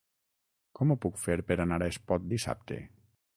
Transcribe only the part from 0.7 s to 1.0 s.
Com ho